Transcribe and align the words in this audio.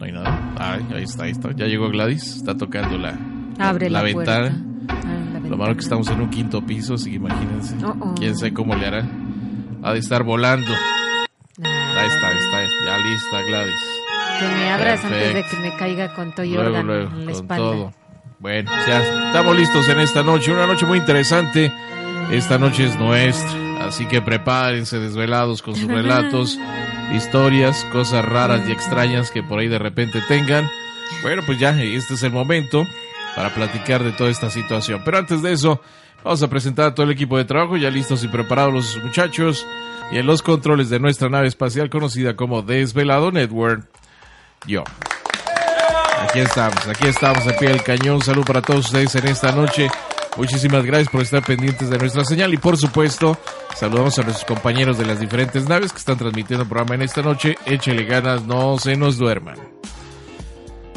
No 0.00 0.06
hay 0.06 0.12
nada. 0.12 0.86
ahí 0.94 1.02
está, 1.02 1.24
ahí 1.24 1.30
está. 1.32 1.52
Ya 1.52 1.66
llegó 1.66 1.90
Gladys. 1.90 2.36
Está 2.36 2.56
tocando 2.56 2.96
la, 2.96 3.18
Abre 3.58 3.90
la, 3.90 4.02
ventana. 4.02 4.64
Lo 5.46 5.58
malo 5.58 5.74
que 5.74 5.80
estamos 5.80 6.08
en 6.08 6.22
un 6.22 6.30
quinto 6.30 6.64
piso, 6.64 6.94
así 6.94 7.10
que 7.10 7.16
imagínense. 7.16 7.76
Quién 8.16 8.34
sabe 8.36 8.54
cómo 8.54 8.74
le 8.74 8.86
hará. 8.86 9.06
Ha 9.82 9.92
de 9.92 9.98
estar 9.98 10.22
volando. 10.24 10.72
Ahí 11.62 12.08
está, 12.08 12.28
ahí 12.28 12.36
está. 12.38 12.62
Ya 12.86 12.98
lista, 12.98 13.42
Gladys. 13.46 13.74
Que 14.38 14.48
me 14.48 14.70
abras 14.70 15.04
antes 15.04 15.34
de 15.34 15.42
que 15.44 15.56
me 15.58 15.76
caiga 15.76 16.14
con 16.14 16.34
todo 16.34 16.46
luego, 16.46 16.78
en 16.78 17.26
la 17.26 17.32
espalda. 17.32 17.56
Todo. 17.56 17.92
Bueno, 18.38 18.70
ya 18.86 19.26
estamos 19.26 19.54
listos 19.54 19.86
en 19.90 20.00
esta 20.00 20.22
noche. 20.22 20.50
Una 20.50 20.66
noche 20.66 20.86
muy 20.86 20.96
interesante. 20.96 21.70
Esta 22.30 22.56
noche 22.58 22.86
es 22.86 22.98
nuestra. 22.98 23.86
Así 23.86 24.06
que 24.06 24.22
prepárense 24.22 24.98
desvelados 24.98 25.60
con 25.60 25.74
sus 25.74 25.88
relatos 25.88 26.58
historias, 27.14 27.84
cosas 27.92 28.24
raras 28.24 28.68
y 28.68 28.72
extrañas 28.72 29.30
que 29.30 29.42
por 29.42 29.58
ahí 29.58 29.68
de 29.68 29.78
repente 29.78 30.20
tengan. 30.28 30.70
Bueno, 31.22 31.42
pues 31.44 31.58
ya, 31.58 31.70
este 31.70 32.14
es 32.14 32.22
el 32.22 32.32
momento 32.32 32.86
para 33.34 33.54
platicar 33.54 34.02
de 34.02 34.12
toda 34.12 34.30
esta 34.30 34.50
situación. 34.50 35.02
Pero 35.04 35.18
antes 35.18 35.42
de 35.42 35.52
eso, 35.52 35.80
vamos 36.22 36.42
a 36.42 36.48
presentar 36.48 36.86
a 36.86 36.94
todo 36.94 37.04
el 37.04 37.12
equipo 37.12 37.36
de 37.36 37.44
trabajo, 37.44 37.76
ya 37.76 37.90
listos 37.90 38.24
y 38.24 38.28
preparados 38.28 38.72
los 38.72 39.04
muchachos, 39.04 39.66
y 40.10 40.18
en 40.18 40.26
los 40.26 40.42
controles 40.42 40.90
de 40.90 40.98
nuestra 40.98 41.28
nave 41.28 41.48
espacial 41.48 41.90
conocida 41.90 42.36
como 42.36 42.62
Desvelado 42.62 43.30
Network, 43.30 43.84
yo. 44.66 44.84
Aquí 46.22 46.40
estamos, 46.40 46.86
aquí 46.86 47.06
estamos 47.08 47.46
a 47.46 47.56
pie 47.56 47.70
del 47.70 47.82
cañón. 47.82 48.20
Salud 48.20 48.44
para 48.44 48.60
todos 48.60 48.86
ustedes 48.86 49.14
en 49.14 49.26
esta 49.28 49.52
noche. 49.52 49.88
Muchísimas 50.40 50.86
gracias 50.86 51.10
por 51.10 51.20
estar 51.20 51.44
pendientes 51.44 51.90
de 51.90 51.98
nuestra 51.98 52.24
señal 52.24 52.54
y 52.54 52.56
por 52.56 52.78
supuesto 52.78 53.36
saludamos 53.76 54.18
a 54.18 54.22
nuestros 54.22 54.46
compañeros 54.46 54.96
de 54.96 55.04
las 55.04 55.20
diferentes 55.20 55.68
naves 55.68 55.92
que 55.92 55.98
están 55.98 56.16
transmitiendo 56.16 56.62
el 56.62 56.68
programa 56.70 56.94
en 56.94 57.02
esta 57.02 57.20
noche. 57.20 57.56
Échele 57.66 58.04
ganas, 58.06 58.46
no 58.46 58.78
se 58.78 58.96
nos 58.96 59.18
duerman. 59.18 59.58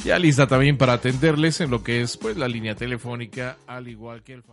Ya 0.05 0.17
lista 0.17 0.47
también 0.47 0.77
para 0.77 0.93
atenderles 0.93 1.59
en 1.59 1.71
lo 1.71 1.83
que 1.83 2.01
es 2.01 2.15
pues 2.15 2.37
la 2.37 2.47
línea 2.47 2.73
telefónica 2.75 3.57
al 3.67 3.89
igual 3.89 4.23
que 4.23 4.31
el 4.31 4.43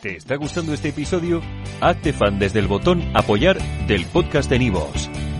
¿Te 0.00 0.16
está 0.16 0.36
gustando 0.36 0.72
este 0.72 0.88
episodio? 0.88 1.42
Hazte 1.82 2.14
fan 2.14 2.38
desde 2.38 2.60
el 2.60 2.66
botón 2.66 3.02
apoyar 3.14 3.58
del 3.86 4.06
podcast 4.06 4.48
de 4.48 4.58
Nivos. 4.58 5.10